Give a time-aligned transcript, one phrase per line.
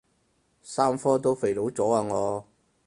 [0.63, 2.47] 三科都肥佬咗啊我